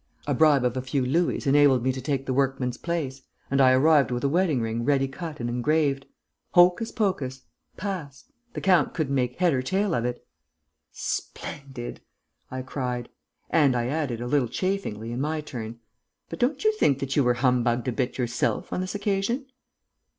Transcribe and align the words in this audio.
A 0.25 0.33
bribe 0.33 0.65
of 0.65 0.75
a 0.75 0.81
few 0.81 1.05
louis 1.05 1.45
enabled 1.45 1.83
me 1.83 1.91
to 1.91 2.01
take 2.01 2.25
the 2.25 2.33
workman's 2.33 2.79
place; 2.79 3.21
and 3.51 3.61
I 3.61 3.73
arrived 3.73 4.09
with 4.09 4.23
a 4.23 4.27
wedding 4.29 4.59
ring 4.59 4.83
ready 4.83 5.07
cut 5.07 5.39
and 5.39 5.47
engraved. 5.47 6.07
Hocus 6.53 6.91
pocus! 6.91 7.43
Pass!... 7.77 8.25
The 8.53 8.61
count 8.61 8.95
couldn't 8.95 9.13
make 9.13 9.35
head 9.37 9.53
or 9.53 9.61
tail 9.61 9.93
of 9.93 10.03
it." 10.05 10.25
"Splendid!" 10.91 12.01
I 12.49 12.63
cried. 12.63 13.09
And 13.51 13.75
I 13.75 13.89
added, 13.89 14.21
a 14.21 14.25
little 14.27 14.47
chaffingly, 14.47 15.11
in 15.11 15.21
my 15.21 15.39
turn, 15.39 15.79
"But 16.29 16.39
don't 16.39 16.63
you 16.63 16.71
think 16.71 16.97
that 16.97 17.15
you 17.15 17.23
were 17.23 17.35
humbugged 17.35 17.87
a 17.87 17.91
bit 17.91 18.17
yourself, 18.17 18.73
on 18.73 18.81
this 18.81 18.95
occasion?" 18.95 19.45